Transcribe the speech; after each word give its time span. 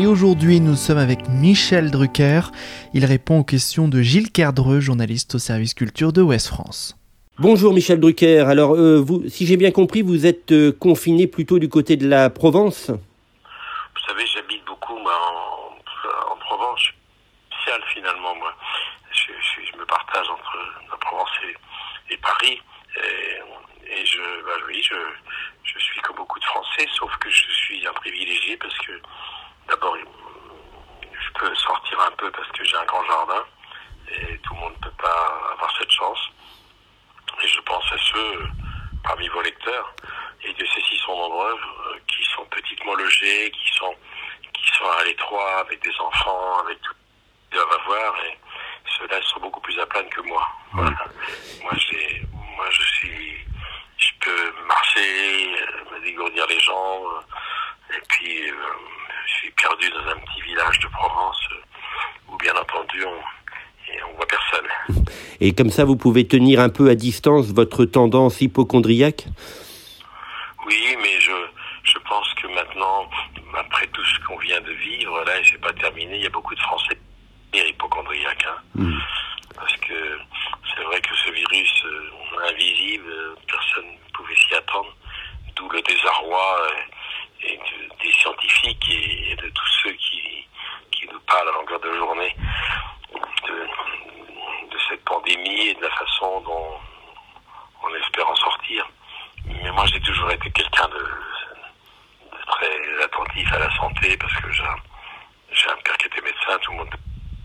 Et 0.00 0.06
aujourd'hui, 0.06 0.60
nous 0.60 0.76
sommes 0.76 0.96
avec 0.96 1.28
Michel 1.28 1.90
Drucker. 1.90 2.40
Il 2.94 3.04
répond 3.04 3.40
aux 3.40 3.44
questions 3.44 3.86
de 3.86 4.00
Gilles 4.00 4.30
Cerdreux, 4.34 4.80
journaliste 4.80 5.34
au 5.34 5.38
service 5.38 5.74
culture 5.74 6.14
de 6.14 6.22
Ouest 6.22 6.48
France. 6.48 6.96
Bonjour 7.36 7.74
Michel 7.74 8.00
Drucker. 8.00 8.48
Alors, 8.48 8.76
euh, 8.76 8.98
vous, 8.98 9.28
si 9.28 9.44
j'ai 9.44 9.58
bien 9.58 9.72
compris, 9.72 10.00
vous 10.00 10.24
êtes 10.24 10.52
euh, 10.52 10.72
confiné 10.72 11.26
plutôt 11.26 11.58
du 11.58 11.68
côté 11.68 11.98
de 11.98 12.08
la 12.08 12.30
Provence? 12.30 12.88
Vous 12.88 14.02
savez, 14.08 14.24
j'habite 14.24 14.64
beaucoup 14.64 14.96
moi, 14.96 15.12
en, 15.12 16.32
en 16.32 16.36
Provence. 16.38 16.80
Spécial 17.52 17.82
finalement, 17.92 18.34
moi. 18.36 18.54
Je, 19.12 19.32
je, 19.36 19.70
je, 19.70 19.76
me 19.78 19.84
partage 19.84 20.30
entre 20.30 20.56
la 20.90 20.96
Provence 20.96 21.28
et, 21.44 22.14
et 22.14 22.16
Paris. 22.16 22.58
Et, 22.96 24.00
et 24.00 24.06
je, 24.06 24.16
bah 24.46 24.64
oui, 24.66 24.82
je, 24.82 24.96
je 25.62 25.78
suis 25.78 26.00
comme 26.00 26.16
beaucoup 26.16 26.38
de 26.38 26.44
Français, 26.44 26.88
sauf 26.98 27.14
que 27.18 27.28
je 27.28 27.52
suis 27.52 27.86
un 27.86 27.92
privilégié 27.92 28.56
parce 28.56 28.78
que 28.78 28.92
D'abord, 29.70 29.96
je 29.96 31.30
peux 31.38 31.54
sortir 31.54 32.00
un 32.00 32.10
peu 32.12 32.30
parce 32.32 32.48
que 32.48 32.64
j'ai 32.64 32.76
un 32.76 32.84
grand 32.84 33.04
jardin 33.04 33.44
et 34.10 34.38
tout 34.38 34.54
le 34.54 34.60
monde 34.60 34.74
ne 34.74 34.88
peut 34.88 34.96
pas 35.02 35.52
avoir 35.52 35.72
cette 35.78 35.90
chance. 35.92 36.18
Et 37.42 37.46
je 37.46 37.60
pense 37.60 37.84
à 37.92 37.96
ceux 37.98 38.48
parmi 39.04 39.28
vos 39.28 39.40
lecteurs, 39.40 39.94
et 40.42 40.52
de 40.52 40.66
ceux-ci 40.66 40.96
sont 40.98 41.16
nombreux, 41.16 41.56
qui 42.08 42.24
sont 42.34 42.44
petitement 42.46 42.94
logés, 42.94 43.50
qui 43.50 43.74
sont, 43.74 43.94
qui 44.52 44.72
sont 44.72 44.90
à 44.90 45.04
l'étroit, 45.04 45.60
avec 45.60 45.80
des 45.82 45.96
enfants, 46.00 46.58
avec 46.60 46.80
tout 46.82 46.92
qu'ils 47.50 47.58
doivent 47.58 47.80
avoir, 47.80 48.14
et 48.24 48.38
ceux-là 48.98 49.22
sont 49.22 49.40
beaucoup 49.40 49.60
plus 49.60 49.78
à 49.78 49.86
plaindre 49.86 50.10
que 50.10 50.20
moi. 50.22 50.46
Voilà. 50.72 51.04
Moi, 51.62 51.72
j'ai, 51.76 52.22
moi, 52.56 52.66
je 52.70 52.82
suis, 52.82 53.38
je 53.96 54.10
peux 54.20 54.52
marcher, 54.66 55.54
me 55.92 56.00
dégourdir 56.00 56.46
les 56.48 56.60
jambes, 56.60 57.24
et 57.96 58.00
puis, 58.08 58.50
euh, 58.50 58.54
je 59.26 59.32
suis 59.32 59.50
perdu 59.52 59.90
dans 59.90 60.10
un 60.10 60.16
petit 60.20 60.42
village 60.42 60.78
de 60.80 60.88
Provence 60.88 61.48
où, 62.28 62.36
bien 62.36 62.54
entendu, 62.54 63.04
on, 63.04 63.92
et 63.92 64.02
on 64.04 64.16
voit 64.16 64.26
personne. 64.26 65.04
Et 65.40 65.54
comme 65.54 65.70
ça, 65.70 65.84
vous 65.84 65.96
pouvez 65.96 66.26
tenir 66.26 66.60
un 66.60 66.68
peu 66.68 66.90
à 66.90 66.94
distance 66.94 67.52
votre 67.52 67.84
tendance 67.84 68.40
hypochondriaque? 68.40 69.26
Oui, 70.66 70.96
mais 71.02 71.18
je, 71.20 71.32
je 71.84 71.98
pense 72.00 72.32
que 72.34 72.46
maintenant, 72.48 73.08
après 73.56 73.86
tout 73.88 74.04
ce 74.04 74.20
qu'on 74.26 74.36
vient 74.38 74.60
de 74.60 74.72
vivre, 74.72 75.24
là, 75.24 75.38
et 75.40 75.44
c'est 75.50 75.60
pas 75.60 75.72
terminé, 75.72 76.16
il 76.16 76.22
y 76.22 76.26
a 76.26 76.30
beaucoup 76.30 76.54
de 76.54 76.60
Français 76.60 76.98
hypochondriaques. 77.52 78.46
Hein, 78.46 78.62
mm. 78.74 78.98
Parce 79.56 79.76
que 79.78 80.18
c'est 80.74 80.82
vrai 80.84 81.00
que 81.00 81.14
ce 81.16 81.30
virus 81.30 81.84
euh, 81.86 82.48
invisible, 82.50 83.12
personne 83.48 83.86
ne 83.86 84.12
pouvait 84.12 84.36
s'y 84.36 84.54
attendre, 84.54 84.94
d'où 85.56 85.68
le 85.70 85.82
désarroi. 85.82 86.68
Et, 86.76 87.00
et 87.42 87.56
de, 87.56 88.02
des 88.02 88.12
scientifiques 88.12 88.88
et, 88.90 89.32
et, 89.32 89.36
de 89.36 89.48
tous 89.48 89.68
ceux 89.82 89.92
qui, 89.92 90.46
qui 90.92 91.06
nous 91.08 91.20
parlent 91.20 91.48
à 91.48 91.52
longueur 91.52 91.80
de 91.80 91.92
journée 91.92 92.36
de, 93.14 94.70
de, 94.70 94.78
cette 94.88 95.04
pandémie 95.04 95.68
et 95.68 95.74
de 95.74 95.82
la 95.82 95.90
façon 95.90 96.40
dont 96.42 96.78
on 97.82 97.94
espère 97.94 98.28
en 98.28 98.36
sortir. 98.36 98.88
Mais 99.46 99.70
moi, 99.72 99.86
j'ai 99.86 100.00
toujours 100.00 100.30
été 100.30 100.50
quelqu'un 100.50 100.88
de, 100.88 100.98
de, 100.98 102.44
très 102.46 103.04
attentif 103.04 103.52
à 103.52 103.58
la 103.58 103.76
santé 103.76 104.16
parce 104.16 104.34
que 104.34 104.52
j'ai 104.52 105.70
un 105.70 105.76
père 105.84 105.96
qui 105.96 106.06
était 106.06 106.22
médecin, 106.22 106.58
tout 106.62 106.72
le 106.72 106.78
monde, 106.78 106.94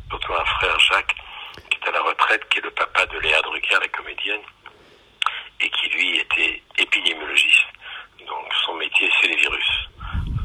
surtout 0.10 0.34
un 0.34 0.46
frère 0.46 0.80
Jacques 0.80 1.16
qui 1.70 1.78
est 1.78 1.88
à 1.88 1.92
la 1.92 2.02
retraite, 2.02 2.48
qui 2.50 2.60
est 2.60 2.64
le 2.64 2.72
papa 2.72 3.06
de 3.06 3.18
Léa 3.20 3.42
Drucker, 3.42 3.80
la 3.80 3.88
comédienne, 3.88 4.42
et 5.62 5.70
qui 5.70 5.90
lui 5.90 6.18
était 6.18 6.62
épidémiologiste. 6.78 7.66
Donc 8.28 8.54
son 8.66 8.74
métier, 8.76 9.10
c'est 9.22 9.28
les 9.28 9.38
virus. 9.38 9.88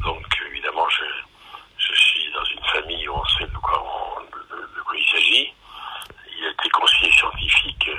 Donc 0.04 0.24
évidemment, 0.50 0.88
je, 0.88 1.04
je 1.78 1.94
suis 1.94 2.32
dans 2.32 2.44
une 2.44 2.64
famille 2.64 3.08
où 3.08 3.14
on 3.14 3.24
sait 3.38 3.46
de 3.46 3.56
quoi, 3.58 4.24
de, 4.32 4.56
de, 4.56 4.62
de 4.62 4.80
quoi 4.82 4.96
il 4.96 5.06
s'agit. 5.06 5.52
Il 6.38 6.46
a 6.46 6.50
été 6.50 6.68
conseiller 6.70 7.12
scientifique 7.12 7.90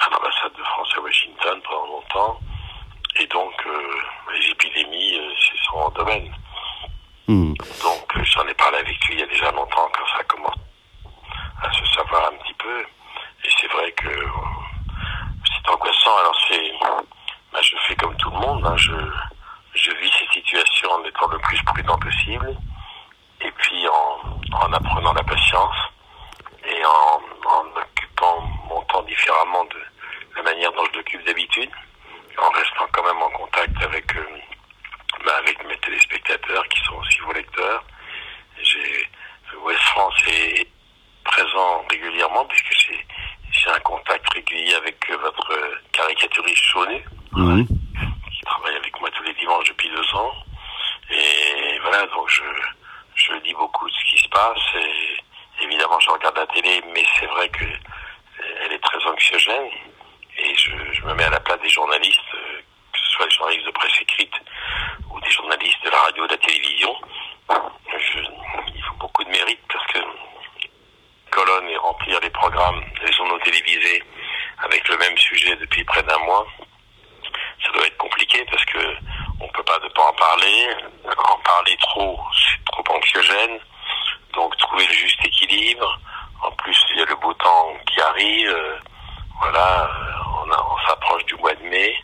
à 0.00 0.10
l'ambassade 0.10 0.52
de 0.56 0.62
France 0.62 0.88
à 0.96 1.00
Washington 1.00 1.60
pendant 1.64 1.86
longtemps. 1.86 2.40
Et 3.16 3.26
donc, 3.26 3.54
euh, 3.66 4.00
les 4.32 4.50
épidémies, 4.50 5.18
euh, 5.18 5.32
c'est 5.38 5.58
son 5.70 5.88
domaine. 5.90 6.32
Mm. 7.28 7.54
Donc, 7.82 8.16
euh, 8.16 8.24
j'en 8.24 8.46
ai 8.46 8.54
parlé 8.54 8.78
avec 8.78 9.04
lui 9.06 9.14
il 9.14 9.20
y 9.20 9.22
a 9.22 9.26
déjà 9.26 9.50
longtemps 9.50 9.88
quand 9.92 10.16
ça 10.16 10.24
commence 10.24 10.54
à 11.62 11.72
se 11.72 11.84
savoir 11.94 12.30
un 12.32 12.36
petit 12.38 12.54
peu. 12.54 12.80
Et 13.44 13.50
c'est 13.60 13.70
vrai 13.72 13.90
que 13.92 14.08
c'est 15.44 15.70
angoissant. 15.70 16.16
Alors, 16.18 16.36
c'est 16.48 16.72
ben, 17.54 17.62
je 17.62 17.76
fais 17.86 17.94
comme 17.94 18.16
tout 18.16 18.30
le 18.30 18.38
monde, 18.38 18.66
hein, 18.66 18.76
je, 18.76 18.92
je 19.74 19.90
vis 19.92 20.10
ces 20.18 20.26
situations 20.40 20.90
en 20.90 21.04
étant 21.04 21.28
le 21.28 21.38
plus 21.38 21.62
prudent 21.62 21.96
possible, 21.98 22.56
et 23.40 23.50
puis 23.52 23.86
en, 23.86 24.56
en 24.58 24.72
apprenant 24.72 25.12
la 25.12 25.22
patience, 25.22 25.76
et 26.66 26.84
en, 26.84 27.20
occupant 27.80 28.40
mon 28.68 28.82
temps 28.82 29.02
différemment 29.02 29.64
de 29.66 29.80
la 30.34 30.42
manière 30.42 30.72
dont 30.72 30.84
je 30.92 30.98
l'occupe 30.98 31.24
d'habitude, 31.24 31.70
en 32.38 32.50
restant 32.50 32.88
quand 32.90 33.04
même 33.04 33.22
en 33.22 33.30
contact 33.30 33.80
avec, 33.84 34.16
euh, 34.16 34.26
ben, 35.24 35.32
avec 35.38 35.64
mes 35.64 35.76
téléspectateurs 35.78 36.66
qui 36.68 36.82
sont 36.82 36.93
aussi 37.04 37.20
vos 37.20 37.32
lecteurs. 37.32 37.84
J'ai 38.62 39.08
West 39.62 39.80
France 39.80 40.14
est 40.28 40.66
présent 41.24 41.84
régulièrement 41.90 42.44
puisque 42.46 42.72
j'ai 42.72 43.06
j'ai 43.52 43.70
un 43.70 43.80
contact 43.80 44.28
régulier 44.34 44.74
avec 44.74 44.96
votre 45.10 45.52
caricaturiste 45.92 46.64
Chaunet, 46.64 47.04
Mmh. 47.36 47.64
qui 47.66 48.40
travaille 48.46 48.76
avec 48.76 49.00
moi 49.00 49.10
tous 49.10 49.24
les 49.24 49.34
dimanches 49.34 49.68
depuis 49.68 49.90
deux 49.90 50.14
ans. 50.14 50.32
Et 51.10 51.78
voilà, 51.80 52.06
donc 52.06 52.28
je, 52.28 52.42
je 53.16 53.32
lis 53.42 53.54
beaucoup 53.54 53.88
de 53.88 53.94
ce 53.94 54.04
qui 54.04 54.18
se 54.22 54.28
passe. 54.28 54.60
Et 54.76 55.64
évidemment, 55.64 55.98
je 55.98 56.10
regarde 56.10 56.36
la 56.36 56.46
télé, 56.46 56.80
mais 56.94 57.04
c'est 57.18 57.26
vrai 57.26 57.48
que 57.48 57.64
elle 58.62 58.72
est 58.72 58.78
très 58.78 59.04
anxiogène. 59.06 59.68
Et 60.38 60.54
je, 60.54 60.70
je, 60.92 61.02
me 61.02 61.14
mets 61.14 61.24
à 61.24 61.30
la 61.30 61.40
place 61.40 61.60
des 61.60 61.68
journalistes, 61.68 62.20
que 62.92 62.98
ce 63.00 63.10
soit 63.16 63.26
des 63.26 63.34
journalistes 63.34 63.66
de 63.66 63.72
presse 63.72 64.00
écrite 64.00 64.34
ou 65.10 65.20
des 65.20 65.30
journalistes 65.30 65.84
de 65.84 65.90
la 65.90 65.98
radio, 65.98 66.26
de 66.26 66.32
la 66.32 66.38
télévision. 66.38 66.94
Je, 67.50 68.18
il 68.74 68.82
faut 68.82 68.94
beaucoup 69.00 69.24
de 69.24 69.30
mérite 69.30 69.60
parce 69.72 69.86
que 69.88 69.98
colonne 71.30 71.68
et 71.68 71.76
remplir 71.78 72.20
les 72.20 72.30
programmes, 72.30 72.80
les 73.04 73.12
journaux 73.12 73.38
télévisés 73.40 74.02
avec 74.58 74.83
le 74.94 74.98
même 74.98 75.18
sujet 75.18 75.56
depuis 75.56 75.84
près 75.84 76.02
d'un 76.04 76.18
mois, 76.18 76.46
ça 77.64 77.72
doit 77.72 77.86
être 77.86 77.96
compliqué 77.96 78.44
parce 78.50 78.64
que 78.66 78.78
on 79.40 79.48
peut 79.48 79.62
pas 79.64 79.78
ne 79.82 79.88
pas 79.88 80.02
en 80.02 80.12
parler. 80.14 80.68
En 81.04 81.38
parler 81.38 81.76
trop, 81.78 82.20
c'est 82.32 82.64
trop 82.66 82.84
anxiogène. 82.94 83.58
Donc 84.34 84.56
trouver 84.58 84.86
le 84.86 84.92
juste 84.92 85.24
équilibre. 85.24 85.98
En 86.42 86.50
plus, 86.52 86.76
il 86.90 86.98
y 86.98 87.02
a 87.02 87.06
le 87.06 87.16
beau 87.16 87.32
temps 87.34 87.72
qui 87.86 88.00
arrive. 88.00 88.56
Voilà, 89.40 89.90
on, 90.42 90.50
on 90.50 90.88
s'approche 90.88 91.24
du 91.26 91.34
mois 91.36 91.54
de 91.54 91.62
mai 91.64 91.94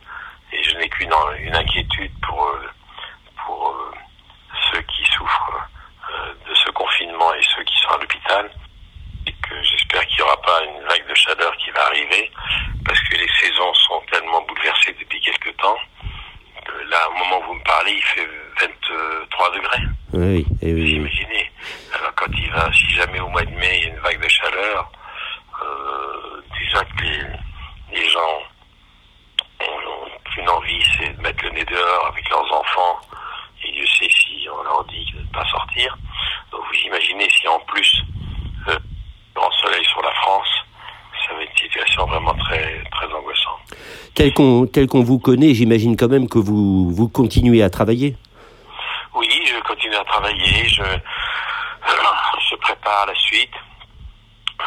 et 0.53 0.63
je 0.65 0.77
n'ai 0.77 0.89
qu'une 0.89 1.15
une 1.39 1.55
inquiétude 1.55 2.13
pour 2.27 2.51
pour 3.47 3.75
ceux 4.73 4.83
qui 4.83 5.05
souffrent 5.05 5.69
de 6.49 6.55
ce 6.55 6.71
confinement 6.71 7.33
et 7.35 7.43
ceux 7.55 7.63
qui 7.63 7.77
sont 7.79 7.91
à 7.91 7.99
l'hôpital. 7.99 8.51
Et 9.27 9.33
que 9.33 9.63
j'espère 9.63 10.05
qu'il 10.07 10.17
n'y 10.17 10.23
aura 10.23 10.41
pas 10.43 10.63
une 10.65 10.83
vague 10.89 11.07
de 11.07 11.15
chaleur 11.15 11.55
qui 11.59 11.71
va 11.71 11.87
arriver 11.87 12.31
parce 12.91 13.01
que 13.09 13.17
les 13.17 13.29
saisons 13.41 13.73
sont 13.75 14.03
tellement 14.11 14.43
bouleversées 14.43 14.93
depuis 14.99 15.21
quelques 15.21 15.57
temps 15.59 15.79
que 16.65 16.73
là, 16.91 17.09
au 17.09 17.13
moment 17.13 17.39
où 17.39 17.47
vous 17.47 17.55
me 17.55 17.63
parlez, 17.63 17.93
il 17.93 18.03
fait 18.03 18.29
23 18.61 19.51
degrés. 19.53 19.83
Oui, 20.13 20.45
et 20.63 20.73
Vous 20.73 20.81
oui. 20.81 20.93
imaginez. 20.97 21.51
Alors 21.99 22.13
quand 22.17 22.31
il 22.37 22.51
va, 22.51 22.71
si 22.73 22.91
jamais 22.95 23.21
au 23.21 23.29
mois 23.29 23.45
de 23.45 23.51
mai 23.51 23.79
il 23.79 23.83
y 23.83 23.87
a 23.87 23.95
une 23.95 24.01
vague 24.01 24.23
de 24.23 24.29
chaleur, 24.29 24.91
euh, 25.63 26.41
déjà 26.59 26.85
que 26.85 27.03
les, 27.03 27.99
les 28.01 28.09
gens 28.09 28.39
ont, 29.61 29.65
ont 29.65 30.41
une 30.43 30.49
envie, 30.49 30.83
c'est 30.99 31.17
de 31.17 31.23
mettre 31.23 31.45
le 31.45 31.51
nez 31.51 31.65
dehors 31.65 32.07
avec 32.13 32.29
leurs 32.31 32.53
enfants, 32.53 32.99
et 33.65 33.73
Dieu 33.73 33.87
sait 33.87 34.09
si 34.11 34.47
on 34.53 34.63
leur 34.65 34.85
dit 34.87 35.07
de 35.15 35.21
ne 35.21 35.27
pas 35.33 35.45
sortir. 35.51 35.97
Donc 36.51 36.63
vous 36.67 36.87
imaginez 36.87 37.29
si 37.31 37.47
en 37.49 37.61
plus 37.61 38.03
le 38.67 38.75
grand 39.35 39.51
soleil 39.63 39.85
sur 39.85 40.03
la 40.03 40.13
France, 40.13 40.49
ça 41.27 41.35
va 41.35 41.43
être 41.43 41.51
une 41.53 41.69
situation 41.69 42.07
vraiment 42.07 42.35
très, 42.35 42.83
très 42.91 43.07
angoissante. 43.07 43.61
Tel 44.15 44.33
qu'on 44.33 44.67
qu'on 44.67 45.03
vous 45.03 45.19
connaît, 45.19 45.55
j'imagine 45.55 45.97
quand 45.97 46.09
même 46.09 46.29
que 46.29 46.39
vous, 46.39 46.91
vous 46.91 47.09
continuez 47.09 47.63
à 47.63 47.71
travailler 47.71 48.17
je, 50.69 50.83
je 52.51 52.57
prépare 52.57 53.07
la 53.07 53.15
suite. 53.15 53.55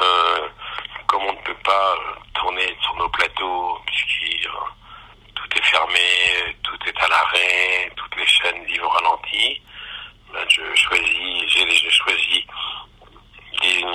Euh, 0.01 0.47
comme 1.07 1.23
on 1.23 1.33
ne 1.33 1.41
peut 1.43 1.57
pas 1.63 1.95
tourner 2.33 2.75
sur 2.81 2.95
nos 2.95 3.09
plateaux, 3.09 3.79
puisque 3.85 4.47
euh, 4.47 4.49
tout 5.35 5.57
est 5.57 5.65
fermé, 5.65 5.99
tout 6.63 6.77
est 6.87 6.99
à 6.99 7.07
l'arrêt, 7.07 7.91
toutes 7.95 8.15
les 8.15 8.25
chaînes 8.25 8.65
vivent 8.65 8.83
au 8.83 8.89
ralenti, 8.89 9.61
ben, 10.33 10.43
je 10.49 10.61
choisis, 10.73 11.47
j'ai 11.47 11.91
choisi 11.91 12.47
des, 13.61 13.85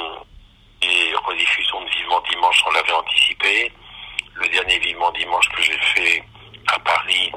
rediffusions 1.26 1.84
de 1.84 1.90
Vivement 1.90 2.22
Dimanche, 2.30 2.62
on 2.66 2.70
l'avait 2.70 2.92
anticipé. 2.92 3.72
Le 4.34 4.48
dernier 4.48 4.78
Vivement 4.78 5.10
Dimanche 5.10 5.48
que 5.48 5.62
j'ai 5.62 5.78
fait 5.78 6.24
à 6.68 6.78
Paris, 6.78 7.32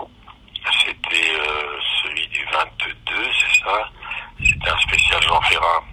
c'était 0.86 1.36
euh, 1.36 1.80
celui 2.04 2.28
du 2.28 2.46
22, 2.46 3.32
c'est 3.40 3.64
ça? 3.64 3.90
C'était 4.44 4.70
un 4.70 4.80
spécial 4.80 5.22
Jean 5.24 5.42
Ferrat 5.42 5.84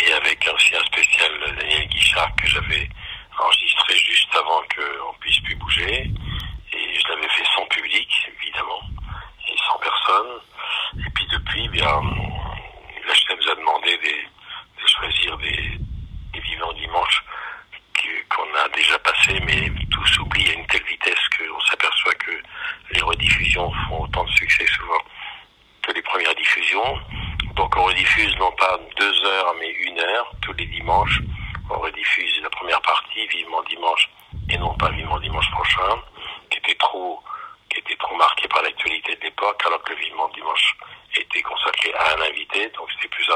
et 0.00 0.12
avec 0.12 0.48
aussi 0.54 0.74
un 0.76 0.84
spécial 0.84 1.30
Daniel 1.56 1.88
Guichard 1.88 2.34
que 2.36 2.46
j'avais 2.46 2.88
enregistré 3.38 3.96
juste 3.96 4.34
avant 4.34 4.62
qu'on 4.74 5.18
puisse 5.20 5.40
plus 5.40 5.56
bouger. 5.56 5.97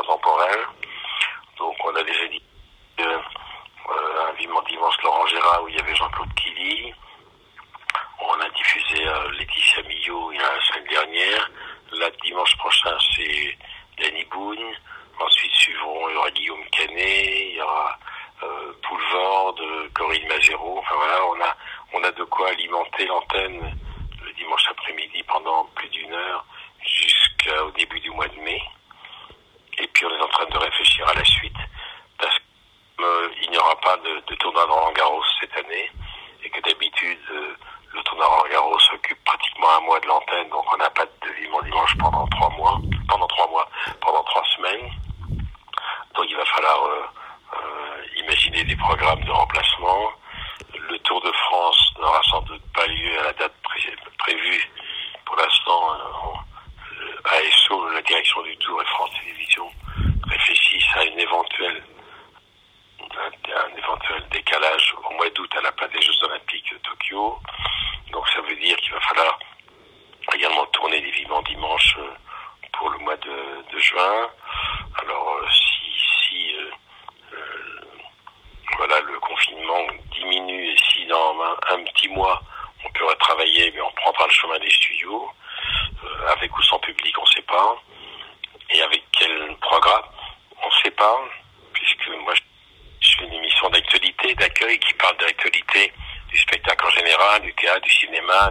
intemporelle. 0.02 0.66
Donc 1.58 1.76
on 1.84 1.94
a 1.94 2.02
déjà 2.02 2.26
dit 2.28 2.42
euh, 3.00 3.18
euh, 3.90 4.28
un 4.28 4.32
vivement 4.32 4.62
dimanche 4.62 4.96
Laurent 5.02 5.26
Gérard 5.26 5.62
où 5.62 5.68
il 5.68 5.76
y 5.76 5.80
avait 5.80 5.94
Jean-Claude 5.94 6.34
Killy. 6.34 6.92
On 8.20 8.40
a 8.40 8.48
diffusé 8.50 9.06
euh, 9.06 9.30
Laetitia 9.38 9.82
Millot 9.82 10.30
la 10.32 10.60
semaine 10.60 10.88
dernière. 10.88 11.50
Là, 11.92 12.08
dimanche 12.24 12.56
prochain, 12.56 12.96
c'est 13.14 13.58
Danny 13.98 14.24
Boone. 14.24 14.74
Ensuite 15.20 15.52
suivront, 15.52 16.08
il 16.08 16.14
y 16.14 16.16
aura 16.16 16.30
Guillaume 16.30 16.64
Canet, 16.70 17.26
il 17.26 17.56
y 17.56 17.60
aura 17.60 17.98
euh, 18.42 18.72
Poulvorde, 18.82 19.60
euh, 19.60 19.88
Corinne 19.94 20.26
Magéro. 20.28 20.78
Enfin 20.78 20.94
voilà, 20.96 21.26
on 21.26 21.40
a, 21.40 21.56
on 21.94 22.04
a 22.04 22.10
de 22.12 22.24
quoi 22.24 22.48
alimenter 22.48 23.06
l'antenne 23.06 23.76
le 24.24 24.32
dimanche 24.32 24.66
après-midi 24.70 25.22
pendant 25.24 25.64
plus 25.74 25.88
d'une 25.90 26.12
heure 26.12 26.44
jusqu'au 26.84 27.70
début 27.72 28.00
du 28.00 28.10
mois 28.10 28.28
de 28.28 28.40
mai 28.40 28.60
on 30.04 30.10
est 30.10 30.22
en 30.22 30.28
train 30.28 30.46
de 30.46 30.58
réfléchir 30.58 31.06
à 31.08 31.14
la 31.14 31.24
suite 31.24 31.56
parce 32.18 32.34
qu'il 32.36 33.04
euh, 33.04 33.50
n'y 33.50 33.56
aura 33.58 33.76
pas 33.80 33.96
de, 33.98 34.34
tournoi 34.36 34.66
dans 34.66 34.86
Roland 34.86 35.22
cette 35.40 35.56
année 35.56 35.90
et 36.42 36.50
que 36.50 36.60
d'habitude 36.60 37.18
euh, 37.30 37.54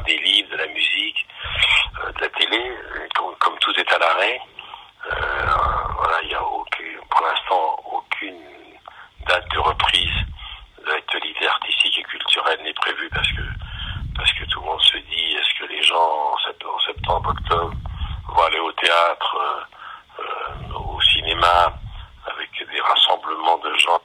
des 0.05 0.17
livres, 0.17 0.51
de 0.51 0.57
la 0.57 0.67
musique, 0.67 1.25
euh, 1.99 2.11
de 2.11 2.21
la 2.21 2.29
télé, 2.29 2.71
euh, 2.95 3.07
comme, 3.39 3.57
tout 3.59 3.73
est 3.79 3.93
à 3.93 3.97
l'arrêt. 3.97 4.39
Euh, 5.11 5.45
voilà, 5.97 6.21
il 6.23 6.35
a 6.35 6.39
pour 6.39 7.25
l'instant 7.25 7.75
aucune 7.91 8.39
date 9.27 9.47
de 9.51 9.59
reprise 9.59 10.13
de 10.85 10.91
l'actualité 10.91 11.47
artistique 11.47 11.97
et 11.97 12.03
culturelle 12.03 12.59
n'est 12.63 12.73
prévue 12.73 13.09
parce 13.09 13.27
que 13.29 13.41
parce 14.15 14.31
que 14.33 14.45
tout 14.45 14.59
le 14.59 14.65
monde 14.67 14.81
se 14.81 14.97
dit 14.97 15.35
est-ce 15.35 15.59
que 15.59 15.71
les 15.71 15.81
gens 15.81 16.33
en 16.33 16.79
septembre, 16.85 17.29
octobre 17.29 17.73
vont 18.27 18.43
aller 18.43 18.59
au 18.59 18.71
théâtre, 18.73 19.67
au 20.75 21.01
cinéma, 21.01 21.73
avec 22.27 22.49
des 22.71 22.81
rassemblements 22.81 23.57
de 23.57 23.73
gens, 23.77 23.99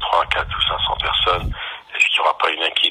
3, 0.00 0.26
4 0.26 0.46
ou 0.56 0.62
500 0.62 0.96
personnes, 1.00 1.54
est-ce 1.94 2.06
qu'il 2.06 2.22
n'y 2.22 2.28
aura 2.28 2.38
pas 2.38 2.50
une 2.50 2.62
inquiétude 2.62 2.89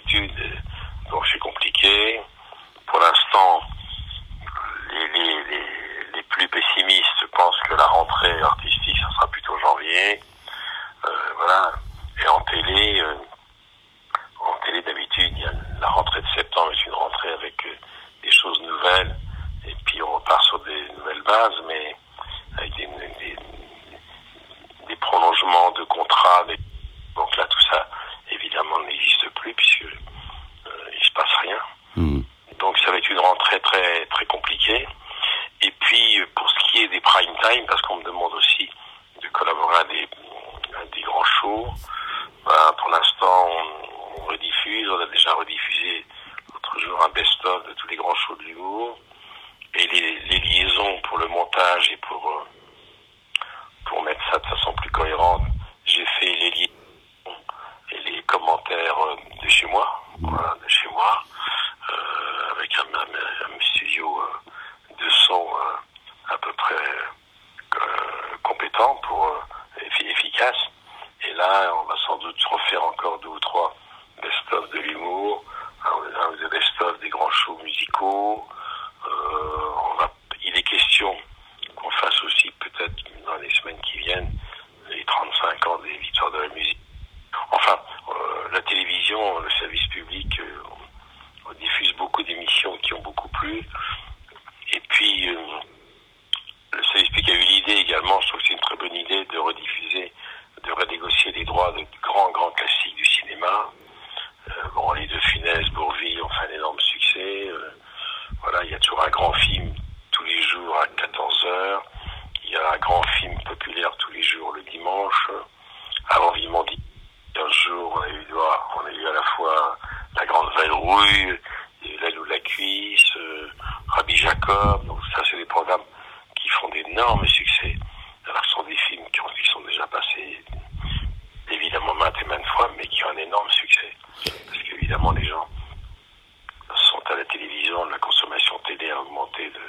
la 137.90 138.00
consommation 138.00 138.58
télé 138.68 138.90
a 138.92 139.02
augmenté 139.02 139.50
de 139.50 139.60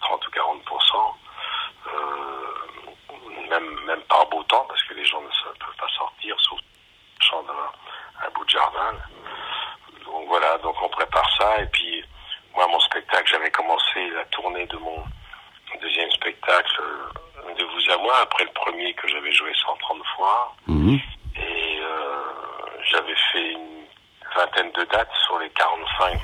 30 0.00 0.26
ou 0.26 0.30
40 0.30 0.62
euh, 1.86 2.54
même, 3.86 4.00
par 4.08 4.26
beau 4.28 4.42
temps, 4.44 4.64
parce 4.68 4.82
que 4.84 4.94
les 4.94 5.04
gens 5.04 5.20
ne 5.20 5.28
peuvent 5.28 5.76
pas 5.78 5.88
sortir, 5.96 6.36
sauf 6.40 6.58
dans 7.32 7.52
un, 7.52 8.26
un 8.26 8.30
bout 8.30 8.44
de 8.44 8.50
jardin. 8.50 8.94
Donc 10.04 10.28
voilà, 10.28 10.58
donc 10.58 10.76
on 10.82 10.88
prépare 10.88 11.28
ça. 11.36 11.60
Et 11.62 11.66
puis, 11.66 12.04
moi, 12.54 12.66
mon 12.66 12.80
spectacle, 12.80 13.28
j'avais 13.30 13.50
commencé 13.50 14.10
la 14.10 14.24
tournée 14.26 14.66
de 14.66 14.76
mon 14.78 15.04
deuxième 15.80 16.10
spectacle 16.10 16.80
euh, 16.80 17.54
de 17.54 17.64
vous 17.64 17.90
à 17.92 17.96
moi, 17.98 18.16
après 18.22 18.44
le 18.44 18.50
premier 18.50 18.94
que 18.94 19.08
j'avais 19.08 19.32
joué 19.32 19.52
130 19.54 20.02
fois. 20.16 20.54
Mmh. 20.66 20.96
Et 21.36 21.80
euh, 21.80 22.22
j'avais 22.90 23.16
fait 23.32 23.52
une 23.52 23.86
vingtaine 24.36 24.72
de 24.72 24.84
dates 24.84 25.12
sur 25.26 25.38
les 25.38 25.50
45 25.50 26.20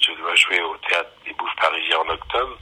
Je 0.00 0.12
dois 0.12 0.34
jouer 0.36 0.60
au 0.60 0.76
théâtre 0.88 1.10
des 1.24 1.32
Bouffes 1.34 1.56
Parisiens 1.56 1.98
en 1.98 2.08
octobre. 2.10 2.56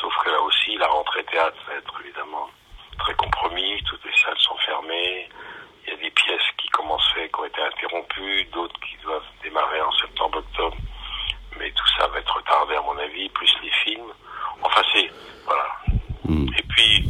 Sauf 0.00 0.12
que 0.24 0.30
là 0.30 0.40
aussi, 0.42 0.76
la 0.76 0.88
rentrée 0.88 1.24
théâtre 1.24 1.56
va 1.68 1.74
être 1.74 1.94
évidemment 2.04 2.50
très 2.98 3.14
compromise. 3.14 3.82
Toutes 3.84 4.04
les 4.04 4.16
salles 4.24 4.38
sont 4.38 4.56
fermées. 4.58 5.28
Il 5.84 5.90
y 5.90 5.92
a 5.94 5.96
des 5.96 6.10
pièces 6.10 6.50
qui 6.58 6.68
commençaient, 6.68 7.28
qui 7.28 7.40
ont 7.40 7.44
été 7.44 7.62
interrompues, 7.62 8.44
d'autres 8.52 8.78
qui 8.80 8.96
doivent 9.02 9.30
démarrer 9.42 9.80
en 9.80 9.92
septembre-octobre. 9.92 10.76
Mais 11.58 11.70
tout 11.70 11.86
ça 11.98 12.08
va 12.08 12.18
être 12.18 12.34
retardé 12.34 12.74
à 12.74 12.82
mon 12.82 12.98
avis, 12.98 13.28
plus 13.28 13.52
les 13.62 13.70
films. 13.84 14.12
Enfin, 14.62 14.82
c'est 14.92 15.10
voilà. 15.44 15.68
Hmm. 16.24 16.48
Et 16.58 16.62
puis, 16.62 17.04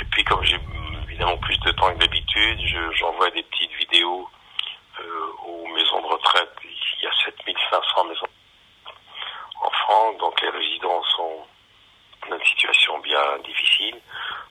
et 0.00 0.04
puis 0.10 0.24
comme 0.24 0.42
j'ai 0.44 0.58
évidemment 1.08 1.38
plus 1.38 1.58
de 1.60 1.70
temps 1.72 1.92
que 1.94 1.98
d'habitude, 1.98 2.58
j'envoie 2.94 3.30
des 3.30 3.42
petites 3.44 3.72
vidéos 3.78 4.28
euh, 5.00 5.26
aux 5.46 5.66
maisons 5.68 6.00
de 6.02 6.06
retraite. 6.06 6.50
Il 6.64 7.04
y 7.04 7.06
a 7.06 7.12
7500 7.24 8.04
maisons 8.04 8.26
en 9.60 9.70
France, 9.70 10.18
donc 10.18 10.40
les 10.42 10.50
résidents 10.50 11.02
sont 11.16 11.46
dans 12.28 12.36
une 12.36 12.44
situation 12.44 12.98
bien 12.98 13.38
difficile. 13.44 13.96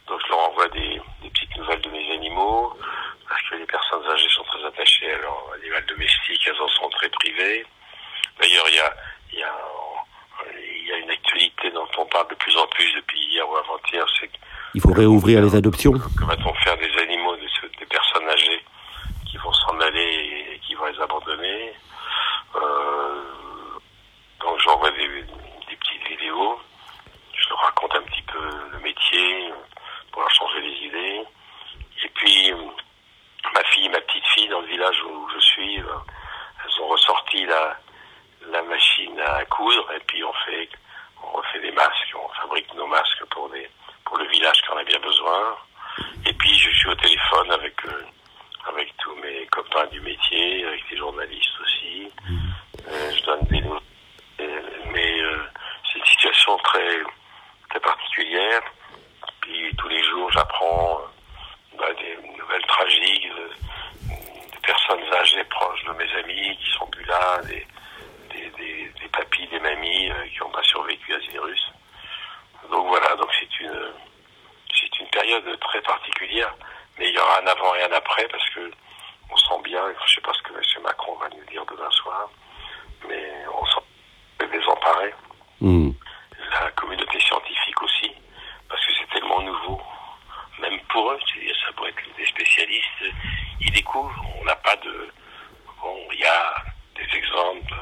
Donc 0.08 0.22
je 0.26 0.30
leur 0.30 0.40
envoie 0.50 0.68
des, 0.70 1.02
petites 1.22 1.56
nouvelles 1.58 1.82
de 1.82 1.90
mes 1.90 2.14
animaux, 2.14 2.74
parce 3.28 3.42
que 3.50 3.56
les 3.56 3.66
personnes 3.66 4.06
âgées 4.10 4.30
sont 4.30 4.44
très 4.44 4.66
attachées 4.66 5.12
à 5.14 5.18
leurs 5.18 5.54
animaux 5.54 5.88
domestiques, 5.88 6.48
elles 6.48 6.62
en 6.62 6.68
sont 6.70 6.90
très 6.90 7.10
privées. 7.10 7.66
D'ailleurs, 8.40 8.66
il 8.70 8.76
y 8.76 8.80
a, 8.80 8.96
il 9.34 9.40
y, 9.40 9.44
a, 9.44 9.56
il 10.56 10.88
y 10.88 10.92
a 10.94 10.98
une 10.98 11.12
actualité 11.12 11.72
dont 11.72 11.88
on 11.98 12.06
parle 12.06 12.30
de 12.30 12.36
plus 12.36 12.56
en 12.58 12.68
plus 12.68 12.94
depuis 12.94 13.20
hier 13.28 13.50
ou 13.50 13.56
avant-hier, 13.58 14.06
c'est 14.20 14.32
faut 14.88 14.94
réouvrir 14.94 15.41
les 15.41 15.53
adoptions. 15.56 15.91
Que 15.91 16.24
va-t-on 16.24 16.53
faire 16.53 16.77
des 16.77 17.01
animaux, 17.03 17.36
des, 17.36 17.86
personnes 17.86 18.29
âgées 18.29 18.63
qui 19.29 19.38
vont 19.38 19.51
s'en 19.51 19.79
aller 19.82 20.53
et 20.53 20.60
qui 20.60 20.75
vont 20.75 20.86
les 20.86 21.00
abandonner 21.01 21.74
euh, 22.56 23.22
Donc 24.39 24.60
j'envoie 24.63 24.91
des, 24.91 25.25
petites 25.75 26.08
vidéos 26.08 26.60
je 27.34 27.50
leur 27.50 27.60
raconte 27.60 27.96
un 27.96 28.01
petit 28.01 28.22
peu 28.24 28.39
le 28.72 28.79
métier 28.79 29.53
pour 30.12 30.22
leur 30.22 30.32
changer 30.32 30.62
les 30.62 30.88
idées. 30.88 31.24
Et 32.03 32.10
puis, 32.15 32.51
ma 33.53 33.63
fille, 33.65 33.89
ma 33.89 34.01
petite 34.01 34.25
fille, 34.27 34.48
dans 34.50 34.62
le 34.62 34.67
village 34.67 35.01
où 35.03 35.29
je 35.36 35.39
suis, 35.39 35.79
euh, 35.79 35.84
elles 36.63 36.84
ont 36.84 36.88
ressorti 36.88 37.46
la, 37.46 37.77
la 38.50 38.62
machine 38.63 39.20
à 39.20 39.46
coudre 39.46 39.91
et 39.96 40.00
puis 40.08 40.24
on 40.24 40.34
fait, 40.46 40.70
on 41.24 41.38
refait 41.38 41.60
des 41.60 41.72
masques, 41.72 42.15
on 42.15 42.27
fabrique 42.41 42.74
nos 42.74 42.88
masques 42.88 43.25
pour 43.29 43.50
des, 43.50 43.70
pour 44.08 44.18
le 44.18 44.28
village 44.30 44.62
qui 44.62 44.72
en 44.72 44.78
a 44.78 44.84
bien 44.84 45.00
besoin. 45.00 45.58
Et 46.26 46.34
puis, 46.34 46.54
je 46.58 46.70
suis 46.70 46.90
au 46.90 46.96
téléphone 46.96 47.52
avec, 47.52 47.86
euh, 47.86 48.04
avec 48.70 48.96
tous 48.98 49.16
mes 49.16 49.46
copains 49.48 49.86
du 49.88 50.00
métier, 50.02 50.66
avec 50.66 50.82
les 50.90 50.98
journalistes 50.98 51.60
aussi. 51.62 52.10
Euh, 52.88 53.12
je 53.16 53.24
donne 53.24 53.46
des 53.48 53.64
mais 54.94 55.22
c'est 55.92 56.00
une 56.00 56.06
situation 56.06 56.58
très 56.58 57.02
très 57.70 57.80
particulière. 57.80 58.62
Puis 59.42 59.76
tous 59.78 59.88
les 59.88 60.04
jours, 60.04 60.32
j'apprends 60.32 61.00
euh, 61.00 61.78
bah, 61.78 61.94
des 61.94 62.18
nouvelles 62.38 62.66
tragiques 62.68 63.30
de, 63.30 63.50
personnes 64.66 65.14
âgées 65.14 65.44
proches 65.46 65.84
de 65.86 65.94
mes 65.94 66.12
amis 66.20 66.58
qui 66.58 66.72
sont 66.72 66.88
plus 66.88 67.06
là, 67.06 67.42
des, 67.44 67.66
des, 68.32 68.50
des, 68.58 68.92
des 69.00 69.08
papis, 69.08 69.48
des 69.48 69.60
mamies 69.60 70.12
euh, 70.12 70.28
qui 70.28 70.40
n'ont 70.40 70.50
pas 70.50 70.64
survécu 70.64 71.14
à 71.14 71.20
ce 71.22 71.32
virus. 71.32 71.72
Donc 72.70 72.88
voilà, 72.88 73.16
donc 73.16 73.30
c'est 73.40 73.47
mais 76.98 77.10
il 77.10 77.15
y 77.15 77.20
aura 77.20 77.41
un 77.41 77.48
avant 77.48 77.75
et 77.75 77.84
un 77.84 77.91
après 77.91 78.27
parce 78.29 78.50
que 78.51 78.72
on 79.29 79.38
sent 79.38 79.62
bien, 79.63 79.82
je 80.06 80.15
sais 80.15 80.22
pas 80.22 80.34
ce 80.34 80.41
que 80.44 80.53
M. 80.53 80.84
Macron 80.84 81.15
va 81.15 81.29
nous 81.29 81.44
dire 81.46 81.65
demain 81.65 81.91
soir, 81.91 82.29
mais 83.08 83.24
on 83.53 83.65
sent 83.65 84.48
désemparé. 84.51 85.13
Mmh 85.62 85.91
la 86.62 86.72
communauté 86.72 87.20
scientifique 87.20 87.82
aussi, 87.82 88.12
parce 88.70 88.84
que 88.86 88.94
c'est 88.94 89.10
tellement 89.13 89.41
nouveau, 89.41 89.82
même 90.60 90.79
pour 90.89 91.12
eux, 91.12 91.20
ça 91.65 91.74
pourrait 91.74 91.89
être 91.89 92.17
des 92.17 92.25
spécialistes, 92.25 93.03
ils 93.60 93.72
découvrent, 93.72 94.25
on 94.39 94.46
pas 94.46 94.75
de... 94.77 95.12
Bon, 95.82 95.98
il 96.13 96.20
y 96.20 96.25
a 96.25 96.56
des 96.96 97.17
exemples, 97.17 97.74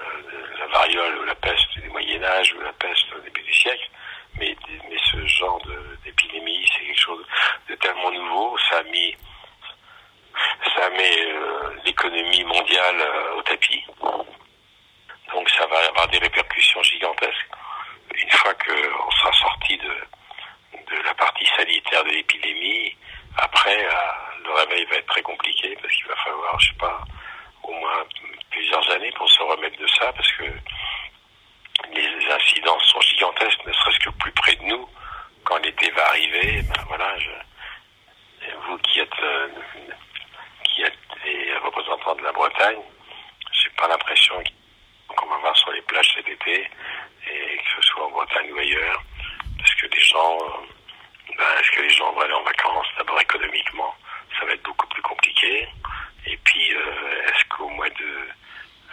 euh, 0.00 0.30
de 0.30 0.58
la 0.58 0.66
variole 0.66 1.18
ou 1.18 1.24
la 1.24 1.34
peste 1.36 1.78
du 1.78 1.88
Moyen-Âge 1.90 2.54
ou 2.54 2.60
la 2.60 2.72
peste 2.74 3.06
au 3.16 3.20
début 3.20 3.42
du 3.42 3.54
siècle, 3.54 3.90
mais, 4.38 4.56
mais 4.88 4.98
ce 5.10 5.26
genre 5.26 5.60
d'épidémie, 6.04 6.68
c'est 6.72 6.86
quelque 6.86 7.00
chose 7.00 7.26
de 7.68 7.74
tellement 7.76 8.12
nouveau, 8.12 8.56
ça 8.70 8.78
a 8.78 8.82
mis 8.84 9.16
ça 10.76 10.90
met 10.90 11.26
euh, 11.32 11.70
l'économie 11.84 12.44
euh, 12.78 13.36
au 13.36 13.42
tapis. 13.42 13.82
Donc 15.32 15.50
ça 15.50 15.66
va 15.66 15.78
avoir 15.88 16.08
des 16.08 16.18
répercussions 16.18 16.82
gigantesques. 16.82 17.48
Une 18.14 18.30
fois 18.30 18.54
qu'on 18.54 19.10
sera 19.10 19.32
sorti 19.32 19.76
de, 19.78 19.92
la 21.04 21.14
partie 21.14 21.46
sanitaire 21.56 22.04
de 22.04 22.10
l'épidémie, 22.10 22.96
après, 23.38 23.84
euh, 23.84 23.90
le 24.44 24.52
réveil 24.52 24.84
va 24.86 24.96
être 24.96 25.06
très 25.06 25.22
compliqué 25.22 25.76
parce 25.80 25.94
qu'il 25.94 26.06
va 26.06 26.16
falloir, 26.16 26.60
je 26.60 26.68
sais 26.68 26.78
pas, 26.78 27.00
au 27.62 27.72
moins 27.72 28.04
plusieurs 28.50 28.90
années 28.90 29.12
pour 29.12 29.28
se 29.30 29.42
remettre 29.42 29.78
de 29.78 29.86
ça 29.86 30.12
parce 30.12 30.32
que 30.32 30.44
les 31.92 32.32
incidences 32.32 32.84
sont 32.84 33.00
gigantesques, 33.00 33.66
ne 33.66 33.72
serait-ce 33.72 33.98
que 34.00 34.10
plus 34.10 34.32
près 34.32 34.54
de 34.56 34.64
nous. 34.64 34.88
Quand 35.44 35.58
l'été 35.58 35.90
va 35.90 36.06
arriver, 36.08 36.62
ben 36.62 36.84
voilà, 36.88 37.14
vous 38.66 38.78
qui 38.78 39.00
êtes, 39.00 39.20
euh, 39.22 39.48
qui 40.64 40.82
êtes 40.82 40.94
les 41.24 41.56
de 42.14 42.22
la 42.22 42.32
Bretagne, 42.32 42.80
j'ai 43.52 43.70
pas 43.70 43.88
l'impression 43.88 44.42
qu'on 45.14 45.26
va 45.26 45.36
voir 45.38 45.56
sur 45.56 45.70
les 45.72 45.82
plages 45.82 46.12
cet 46.14 46.28
été, 46.28 46.68
et 47.26 47.56
que 47.56 47.82
ce 47.82 47.88
soit 47.88 48.06
en 48.06 48.10
Bretagne 48.10 48.52
ou 48.52 48.58
ailleurs, 48.58 49.02
parce 49.58 49.74
que 49.74 49.86
les 49.86 50.00
gens, 50.00 50.38
euh, 50.40 51.34
ben, 51.36 51.44
est-ce 51.60 51.70
que 51.72 51.82
les 51.82 51.90
gens 51.90 52.12
vont 52.12 52.20
aller 52.20 52.32
en 52.32 52.42
vacances 52.42 52.86
D'abord 52.98 53.20
économiquement, 53.20 53.94
ça 54.38 54.46
va 54.46 54.52
être 54.52 54.62
beaucoup 54.62 54.86
plus 54.88 55.02
compliqué. 55.02 55.68
Et 56.26 56.36
puis, 56.38 56.74
euh, 56.74 57.26
est-ce 57.26 57.44
qu'au 57.48 57.68
mois 57.70 57.88
de 57.90 58.28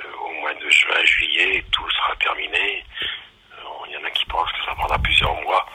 euh, 0.06 0.16
au 0.22 0.34
mois 0.34 0.54
de 0.54 0.70
juin, 0.70 1.04
juillet, 1.04 1.64
tout 1.72 1.90
sera 1.90 2.16
terminé 2.18 2.84
Il 3.88 3.94
y 3.94 3.98
en 3.98 4.04
a 4.04 4.10
qui 4.12 4.26
pensent 4.26 4.52
que 4.52 4.66
ça 4.66 4.76
prendra 4.76 4.98
plusieurs 5.00 5.36
mois 5.42 5.66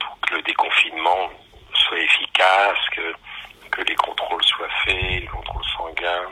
pour 0.00 0.20
que 0.20 0.34
le 0.34 0.42
déconfinement 0.42 1.30
soit 1.72 1.98
efficace, 1.98 2.78
que, 2.92 3.14
que 3.70 3.82
les 3.82 3.94
contrôles 3.96 4.44
soient 4.44 4.68
faits, 4.84 5.20
les 5.20 5.26
contrôles 5.26 5.64
sanguins, 5.76 6.30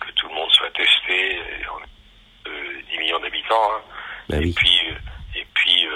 que 0.00 0.10
tout 0.12 0.28
le 0.28 0.34
monde 0.34 0.50
soit 0.52 0.70
testé. 0.70 1.36
Et 1.36 1.68
on 1.68 1.80
10 2.90 2.98
millions 2.98 3.20
d'habitants. 3.20 3.72
Hein. 3.72 3.82
Ben 4.28 4.42
et 4.42 4.52
puis, 4.52 4.80
euh, 4.88 5.38
et 5.38 5.46
puis 5.54 5.86
euh, 5.86 5.90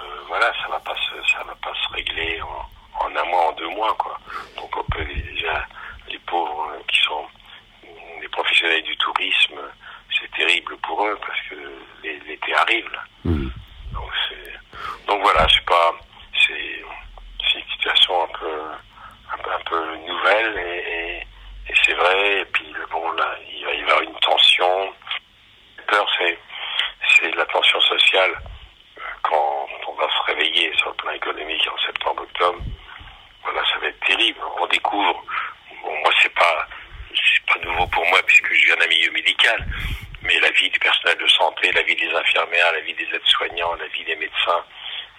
euh, 0.00 0.20
voilà, 0.28 0.52
ça 0.62 0.68
va 0.68 0.80
pas 0.80 0.94
se, 0.96 1.32
ça 1.32 1.42
va 1.44 1.54
pas 1.56 1.72
se 1.74 1.92
régler 1.94 2.40
en, 2.42 3.04
en, 3.04 3.16
un 3.16 3.24
mois, 3.24 3.48
en 3.48 3.52
deux 3.52 3.68
mois, 3.70 3.94
quoi. 3.98 4.18
Donc 4.56 4.76
on 4.76 4.84
peut 4.84 5.04
déjà 5.04 5.66
les 6.08 6.18
pauvres 6.20 6.72
qui 6.88 7.00
sont 7.02 7.26
les 8.20 8.28
professionnels 8.28 8.82
du 8.82 8.96
tourisme, 8.96 9.60
c'est 10.18 10.30
terrible 10.32 10.76
pour 10.78 11.04
eux 11.06 11.18
parce 11.24 11.40
que 11.48 11.54
l'été 12.02 12.54
arrive. 13.28 13.57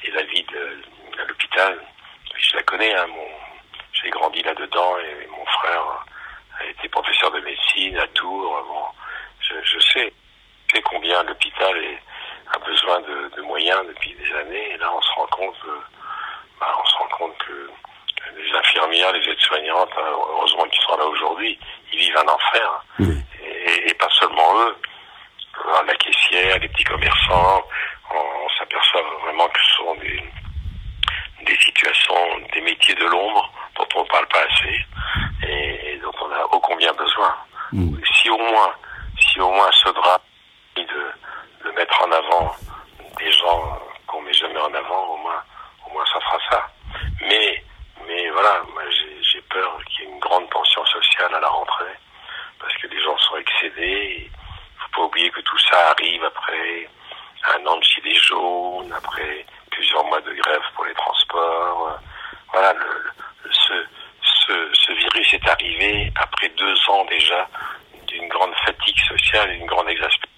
et 0.03 0.11
la 0.11 0.23
vie 0.23 0.43
de, 0.43 0.81
l'hôpital, 1.27 1.77
je 2.37 2.55
la 2.55 2.63
connais, 2.63 2.93
hein, 2.95 3.07
mon, 3.07 3.27
j'ai 3.93 4.09
grandi 4.09 4.41
là-dedans 4.41 4.97
et, 4.99 5.27
mon 5.27 5.45
frère 5.45 6.05
a 6.59 6.65
été 6.65 6.87
professeur 6.89 7.31
de 7.31 7.39
médecine 7.41 7.97
à 7.97 8.07
Tours. 8.07 8.63
Bon, 8.67 8.85
je, 9.41 9.53
je, 9.63 9.79
sais, 9.79 10.13
sais 10.73 10.81
combien 10.81 11.23
l'hôpital 11.23 11.75
a 12.53 12.59
besoin 12.59 12.99
de, 13.01 13.35
de, 13.35 13.41
moyens 13.41 13.85
depuis 13.87 14.13
des 14.15 14.33
années. 14.35 14.71
Et 14.73 14.77
là, 14.77 14.91
on 14.93 15.01
se 15.01 15.11
rend 15.13 15.27
compte, 15.27 15.55
euh, 15.67 15.79
bah, 16.59 16.75
on 16.81 16.85
se 16.85 16.95
rend 16.97 17.07
compte 17.17 17.37
que 17.37 17.69
les 18.37 18.57
infirmières, 18.57 19.11
les 19.13 19.29
aides-soignantes, 19.29 19.91
hein, 19.97 20.11
heureusement 20.11 20.63
qu'ils 20.65 20.81
sont 20.81 20.97
là 20.97 21.05
aujourd'hui, 21.05 21.59
ils 21.93 21.99
vivent 21.99 22.17
un 22.17 22.27
enfer. 22.27 22.85
Et, 23.41 23.89
et, 23.89 23.93
pas 23.95 24.09
seulement 24.11 24.59
eux, 24.61 24.75
euh, 25.65 25.83
la 25.85 25.95
caissière, 25.95 26.59
les 26.59 26.69
petits 26.69 26.83
commerçants, 26.83 27.63
s'aperçoit 28.69 29.01
vraiment 29.23 29.47
que 29.47 29.59
ce 29.59 29.75
sont 29.77 29.95
des, 29.95 30.23
des 31.45 31.57
situations, 31.59 32.39
des 32.53 32.61
métiers 32.61 32.95
de 32.95 33.05
l'ombre 33.05 33.51
dont 33.75 33.87
on 33.95 34.03
ne 34.03 34.07
parle 34.07 34.27
pas 34.27 34.43
assez 34.43 34.85
et, 35.47 35.99
dont 36.01 36.11
on 36.21 36.31
a 36.31 36.43
ô 36.45 36.59
combien 36.59 36.93
besoin. 36.93 37.35
Si 38.13 38.29
au 38.29 38.37
moins, 38.37 38.73
si 39.19 39.39
au 39.39 39.49
moins 39.49 39.69
ce 39.71 39.89
de, 39.89 40.83
de 41.65 41.71
mettre 41.71 42.01
en 42.01 42.11
avant 42.11 42.55
des 43.17 43.31
gens 43.31 43.79
qu'on 44.07 44.21
met 44.21 44.33
jamais 44.33 44.59
en 44.59 44.73
avant, 44.73 45.13
au 45.13 45.17
moins, 45.17 45.43
au 45.87 45.93
moins 45.93 46.05
ça 46.05 46.19
fera 46.21 46.37
ça. 46.49 46.67
Mais, 47.21 47.63
mais 48.07 48.29
voilà, 48.29 48.61
j'ai 49.21 49.41
peur 49.41 49.79
qu'il 49.85 50.05
y 50.05 50.07
ait 50.07 50.11
une 50.11 50.19
grande 50.19 50.49
tension 50.49 50.85
sociale 50.85 51.33
à 51.35 51.39
la 51.39 51.49
rentrée 51.49 51.95
parce 52.59 52.75
que 52.77 52.87
les 52.87 53.01
gens 53.01 53.17
sont 53.17 53.37
excédés. 53.37 54.29
Il 54.29 54.81
faut 54.81 55.01
pas 55.01 55.07
oublier 55.07 55.29
que 55.31 55.41
tout 55.41 55.59
ça 55.59 55.91
arrive 55.91 56.23
après 56.23 56.89
un 57.47 57.65
an 57.65 57.77
de 57.77 57.83
gilets 57.83 58.15
jaunes, 58.15 58.93
après 58.95 59.45
plusieurs 59.71 60.03
mois 60.05 60.21
de 60.21 60.33
grève 60.33 60.61
pour 60.75 60.85
les 60.85 60.93
transports. 60.93 61.99
Voilà, 62.51 62.73
le, 62.73 63.51
ce, 63.51 63.85
ce, 64.21 64.69
ce, 64.73 64.91
virus 64.93 65.33
est 65.33 65.47
arrivé 65.47 66.11
après 66.15 66.49
deux 66.49 66.75
ans 66.89 67.05
déjà 67.05 67.47
d'une 68.07 68.27
grande 68.27 68.53
fatigue 68.65 68.99
sociale 69.07 69.51
et 69.51 69.57
d'une 69.57 69.67
grande 69.67 69.89
exaspération. 69.89 70.29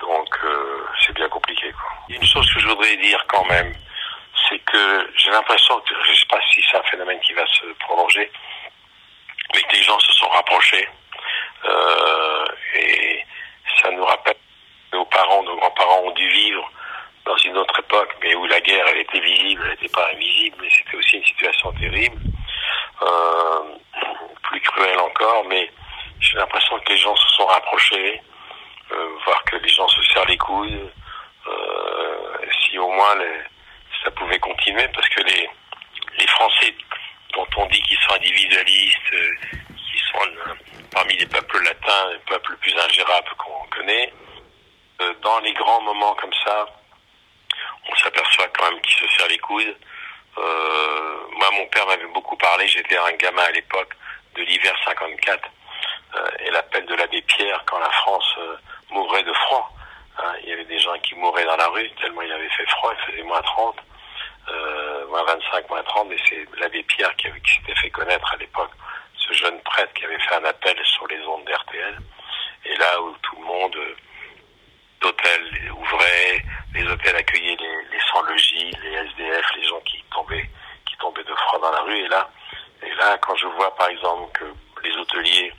Donc 0.00 0.38
euh, 0.44 0.86
c'est 1.04 1.14
bien 1.14 1.28
compliqué. 1.28 1.72
Quoi. 1.72 2.16
Une 2.16 2.26
chose 2.26 2.52
que 2.52 2.60
je 2.60 2.68
voudrais 2.68 2.89
dire 3.00 3.24
quand 3.28 3.44
même, 3.46 3.74
c'est 4.48 4.58
que 4.60 5.10
j'ai 5.16 5.30
l'impression 5.30 5.80
que, 5.80 5.94
je 6.04 6.10
ne 6.10 6.16
sais 6.16 6.26
pas 6.26 6.40
si 6.52 6.62
c'est 6.70 6.76
un 6.76 6.82
phénomène 6.84 7.20
qui 7.20 7.32
va 7.32 7.46
se 7.46 7.66
prolonger, 7.80 8.30
mais 9.54 9.62
que 9.62 9.76
les 9.76 9.82
gens 9.82 9.98
se 9.98 10.12
sont 10.12 10.28
rapprochés. 10.28 10.88
Euh, 11.64 12.44
et 12.74 13.24
ça 13.82 13.90
nous 13.90 14.04
rappelle 14.04 14.36
nos 14.92 15.04
parents, 15.06 15.42
nos 15.42 15.56
grands-parents 15.56 16.02
ont 16.04 16.10
dû 16.12 16.28
vivre 16.28 16.70
dans 17.24 17.36
une 17.36 17.56
autre 17.58 17.78
époque, 17.78 18.16
mais 18.22 18.34
où 18.34 18.46
la 18.46 18.60
guerre, 18.60 18.86
elle 18.88 18.98
était 18.98 19.20
visible, 19.20 19.62
elle 19.64 19.70
n'était 19.72 19.88
pas 19.88 20.08
invisible, 20.12 20.56
mais 20.60 20.70
c'était 20.70 20.96
aussi 20.96 21.16
une 21.16 21.24
situation 21.24 21.72
terrible, 21.72 22.18
euh, 23.02 23.76
plus 24.42 24.60
cruelle 24.60 24.98
encore, 24.98 25.44
mais 25.46 25.70
j'ai 26.20 26.38
l'impression 26.38 26.78
que 26.80 26.92
les 26.92 26.98
gens 26.98 27.14
se 27.16 27.28
sont 27.28 27.46
rapprochés, 27.46 28.20
euh, 28.92 29.08
voir 29.24 29.44
que 29.44 29.56
les 29.56 29.68
gens 29.68 29.88
se 29.88 30.02
serrent 30.04 30.26
les 30.26 30.38
coudes, 30.38 30.92
si 32.62 32.78
au 32.78 32.90
moins 32.90 33.16
ça 34.04 34.10
pouvait 34.12 34.38
continuer, 34.38 34.86
parce 34.88 35.08
que 35.08 35.22
les, 35.22 35.48
les 36.18 36.26
Français 36.28 36.74
dont 37.34 37.46
on 37.56 37.66
dit 37.66 37.80
qu'ils 37.82 37.98
sont 37.98 38.14
individualistes, 38.14 39.12
euh, 39.12 39.30
qui 39.76 39.98
sont 40.10 40.22
euh, 40.22 40.54
parmi 40.90 41.16
les 41.16 41.26
peuples 41.26 41.62
latins, 41.62 42.10
les 42.12 42.18
peuples 42.18 42.52
les 42.52 42.56
plus 42.58 42.78
ingérables 42.78 43.30
qu'on 43.38 43.66
connaît, 43.76 44.12
euh, 45.00 45.14
dans 45.22 45.38
les 45.40 45.52
grands 45.52 45.80
moments 45.82 46.14
comme 46.14 46.32
ça, 46.44 46.66
on 47.88 47.96
s'aperçoit 47.96 48.48
quand 48.48 48.70
même 48.70 48.80
qu'ils 48.80 48.98
se 48.98 49.16
serrent 49.16 49.28
les 49.28 49.38
coudes. 49.38 49.76
Euh, 50.38 51.16
moi, 51.32 51.50
mon 51.52 51.66
père 51.66 51.86
m'avait 51.86 52.12
beaucoup 52.12 52.36
parlé, 52.36 52.66
j'étais 52.68 52.96
un 52.96 53.12
gamin 53.12 53.42
à 53.42 53.50
l'époque 53.50 53.94
de 54.36 54.42
l'hiver 54.42 54.74
54, 54.84 55.48
euh, 56.14 56.30
et 56.40 56.50
l'appel 56.50 56.86
de 56.86 56.94
l'abbé 56.94 57.22
Pierre 57.22 57.62
quand 57.66 57.78
la 57.78 57.90
France 57.90 58.34
euh, 58.38 58.56
mourrait 58.90 59.22
de 59.22 59.32
froid. 59.32 59.72
Hein, 60.22 60.34
il 60.42 60.50
y 60.50 60.52
avait 60.52 60.64
des 60.64 60.78
gens 60.78 60.98
qui 60.98 61.14
mouraient 61.14 61.44
dans 61.44 61.56
la 61.56 61.68
rue 61.68 61.88
tellement 62.00 62.22
il 62.22 62.32
avait 62.32 62.48
fait 62.50 62.68
froid, 62.70 62.92
il 62.92 63.12
faisait 63.12 63.22
moins 63.22 63.40
30, 63.40 63.76
euh, 64.48 65.06
moins 65.06 65.24
25, 65.24 65.70
moins 65.70 65.82
30, 65.82 66.12
et 66.12 66.16
c'est 66.28 66.46
l'abbé 66.58 66.82
Pierre 66.82 67.14
qui, 67.16 67.28
s'était 67.28 67.74
fait 67.80 67.90
connaître 67.90 68.34
à 68.34 68.36
l'époque, 68.36 68.70
ce 69.14 69.32
jeune 69.32 69.58
prêtre 69.60 69.92
qui 69.94 70.04
avait 70.04 70.18
fait 70.18 70.34
un 70.34 70.44
appel 70.44 70.76
sur 70.84 71.06
les 71.06 71.20
ondes 71.26 71.44
d'RTL, 71.44 71.98
et 72.66 72.76
là 72.76 73.00
où 73.00 73.14
tout 73.22 73.36
le 73.36 73.44
monde 73.44 73.76
d'hôtels 75.00 75.72
ouvraient, 75.72 76.44
les 76.74 76.86
hôtels 76.86 77.16
accueillaient 77.16 77.56
les 77.56 78.00
sans-logis, 78.12 78.70
les 78.82 78.92
SDF, 78.92 79.46
les 79.56 79.68
gens 79.68 79.80
qui 79.86 80.04
tombaient, 80.12 80.50
qui 80.84 80.96
tombaient 80.98 81.24
de 81.24 81.34
froid 81.34 81.60
dans 81.60 81.72
la 81.72 81.80
rue. 81.80 82.04
Et 82.04 82.08
là, 82.08 82.28
et 82.82 82.94
là, 82.94 83.16
quand 83.22 83.36
je 83.36 83.46
vois 83.46 83.74
par 83.76 83.88
exemple 83.88 84.30
que 84.32 84.44
les 84.84 84.94
hôteliers 84.96 85.52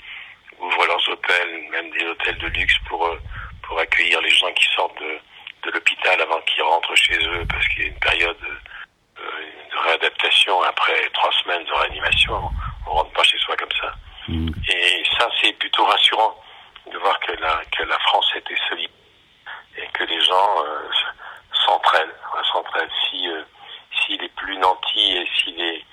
ouvrent 0.60 0.86
leurs 0.86 1.10
hôtels, 1.10 1.68
même 1.72 1.90
des 1.92 2.06
hôtels 2.06 2.38
de 2.38 2.48
luxe 2.48 2.78
pour 2.88 3.08
euh, 3.08 3.18
pour 3.72 3.80
accueillir 3.80 4.20
les 4.20 4.30
gens 4.30 4.52
qui 4.52 4.66
sortent 4.76 5.00
de, 5.00 5.18
de 5.64 5.72
l'hôpital 5.72 6.22
avant 6.22 6.42
qu'ils 6.42 6.62
rentrent 6.62 6.94
chez 6.96 7.18
eux, 7.18 7.46
parce 7.50 7.66
qu'il 7.70 7.84
y 7.84 7.86
a 7.86 7.88
une 7.88 8.00
période 8.00 8.38
euh, 8.44 9.24
de 9.72 9.78
réadaptation 9.78 10.62
après 10.64 11.10
trois 11.14 11.32
semaines 11.42 11.64
de 11.64 11.72
réanimation. 11.72 12.52
On 12.86 12.92
rentre 12.92 13.12
pas 13.12 13.24
chez 13.24 13.38
soi 13.38 13.56
comme 13.56 13.72
ça. 13.80 13.94
Mmh. 14.28 14.50
Et 14.70 15.04
ça, 15.18 15.30
c'est 15.40 15.54
plutôt 15.54 15.86
rassurant 15.86 16.36
de 16.92 16.98
voir 16.98 17.18
que 17.22 17.32
la, 17.34 17.62
que 17.78 17.84
la 17.84 17.98
France 18.00 18.30
était 18.36 18.58
solide 18.68 18.92
et 19.78 19.88
que 19.94 20.04
les 20.04 20.20
gens 20.20 20.66
euh, 20.66 20.90
s'entraident, 21.66 22.16
s'entraident. 22.52 22.92
Si, 23.10 23.30
euh, 23.30 23.42
si 24.02 24.18
les 24.18 24.30
plus 24.30 24.58
nantis 24.58 25.16
et 25.16 25.28
si 25.38 25.54
les, 25.54 25.86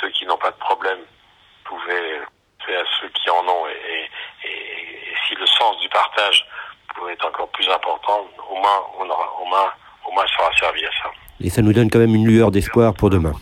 ceux 0.00 0.10
qui 0.10 0.24
n'ont 0.24 0.38
pas 0.38 0.52
de 0.52 0.58
problème 0.58 1.00
pouvaient 1.64 2.20
faire 2.64 2.80
à 2.80 3.00
ceux 3.00 3.08
qui 3.08 3.28
en 3.30 3.44
ont 3.48 3.66
et, 3.66 4.10
et, 4.44 4.48
et, 4.48 5.14
si 5.26 5.34
le 5.34 5.46
sens 5.46 5.80
du 5.80 5.88
partage 6.14 6.46
pouvait 6.94 7.12
être 7.12 7.26
encore 7.26 7.48
plus 7.48 7.68
important, 7.68 8.26
au 8.48 8.56
moins 8.56 8.82
on 8.98 9.08
aura, 9.08 9.32
au 9.40 9.44
moins, 9.46 9.72
au 10.06 10.12
moins 10.12 10.24
ça 10.28 10.44
aura 10.44 10.56
servi 10.56 10.86
à 10.86 10.90
ça. 11.02 11.10
Et 11.40 11.50
ça 11.50 11.62
nous 11.62 11.72
donne 11.72 11.90
quand 11.90 11.98
même 11.98 12.14
une 12.14 12.26
lueur 12.26 12.50
d'espoir 12.50 12.94
pour 12.94 13.10
demain. 13.10 13.32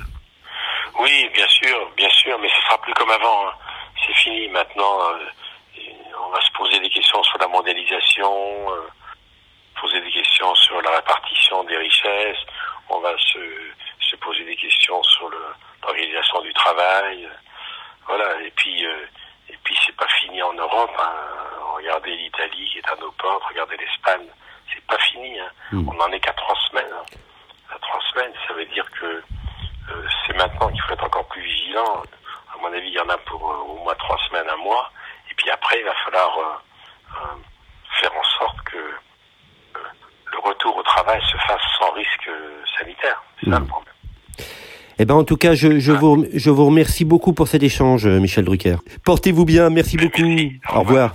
Oui, 0.99 1.31
bien 1.35 1.49
sûr, 1.49 1.91
bien 1.97 2.09
sûr, 2.11 2.39
mais 2.39 2.49
ce 2.49 2.63
sera 2.65 2.79
plus 2.79 2.95
comme 2.95 3.11
avant. 3.11 3.49
Hein. 3.49 3.53
C'est 4.07 4.15
fini 4.15 4.49
maintenant. 4.49 5.01
Euh, 5.11 5.83
on 6.27 6.31
va 6.31 6.41
se 6.41 6.51
poser 6.53 6.81
des 6.81 6.89
questions 6.89 7.23
sur 7.25 7.39
la 7.39 7.49
mondialisation. 7.49 8.73
Euh, 8.73 8.89
poser 9.83 10.01
des 10.01 10.11
questions 10.11 10.55
sur 10.55 10.81
la 10.81 10.91
répartition 10.91 11.65
des 11.65 11.77
richesses, 11.77 12.39
on 12.89 13.01
va 13.01 13.17
se, 13.19 13.41
se 13.99 14.17
poser 14.17 14.45
des 14.45 14.55
questions 14.55 15.03
sur 15.03 15.29
l'organisation 15.83 16.41
du 16.43 16.53
travail. 16.55 17.29
Voilà, 18.07 18.41
et 18.43 18.51
puis, 18.53 18.87
euh, 18.87 19.07
et 19.49 19.59
puis 19.65 19.77
c'est 19.85 19.97
pas 19.97 20.07
fini 20.21 20.41
en 20.43 20.53
Europe. 20.55 20.93
Hein. 20.99 21.13
Regardez 21.75 22.17
l'Italie 22.17 22.69
qui 22.71 22.79
est 22.79 22.89
à 22.89 22.97
nos 22.97 23.11
portes, 23.13 23.43
regardez 23.49 23.77
l'Espagne, 23.77 24.27
c'est 24.73 24.85
pas 24.87 24.99
fini. 24.99 25.39
Hein. 25.39 25.51
Mmh. 25.73 25.89
On 25.89 26.01
en 26.01 26.13
est 26.13 26.21
qu'à 26.21 26.33
trois 26.33 26.57
semaines. 26.71 26.93
Hein. 26.93 27.17
À 27.75 27.79
trois 27.79 28.01
semaines, 28.13 28.33
ça 28.47 28.55
veut 28.55 28.67
dire 28.67 28.89
que 28.93 29.07
euh, 29.07 30.09
c'est 30.27 30.32
maintenant 30.43 30.69
qu'il 30.69 30.81
faut 30.83 30.93
être 30.93 31.05
encore 31.05 31.27
plus 31.27 31.43
vigilant. 31.43 32.03
À 32.55 32.61
mon 32.61 32.73
avis, 32.73 32.89
il 32.89 32.95
y 32.95 33.01
en 33.01 33.09
a 33.09 33.19
pour 33.19 33.51
euh, 33.51 33.73
au 33.73 33.85
moins 33.85 33.95
trois 33.99 34.19
semaines, 34.29 34.47
un 34.53 34.63
mois. 34.63 34.91
Et 35.31 35.35
puis 35.35 35.51
après, 35.51 35.77
il 35.79 35.85
va 35.85 35.95
falloir 36.05 36.39
euh, 36.39 37.37
faire 38.01 38.13
en 38.13 38.25
sorte 38.39 38.61
que 38.65 38.79
le 40.33 40.39
retour 40.39 40.77
au 40.77 40.83
travail 40.83 41.21
se 41.31 41.37
fasse 41.47 41.63
sans 41.79 41.91
risque 41.93 42.31
sanitaire. 42.79 43.23
C'est 43.41 43.49
mmh. 43.49 43.53
ça 43.53 43.59
le 43.61 43.67
problème. 43.67 43.95
Eh 44.99 45.05
ben, 45.05 45.15
en 45.15 45.25
tout 45.25 45.37
cas, 45.37 45.55
je, 45.55 45.79
je, 45.79 45.93
vous, 45.93 46.27
je 46.33 46.51
vous 46.51 46.67
remercie 46.67 47.05
beaucoup 47.05 47.33
pour 47.33 47.49
cet 47.49 47.63
échange, 47.63 48.07
Michel 48.07 48.45
Drucker. 48.45 48.77
Portez-vous 49.05 49.45
bien, 49.45 49.71
merci 49.71 49.97
beaucoup. 49.97 50.23
Merci. 50.23 50.61
Au 50.73 50.81
revoir. 50.81 51.15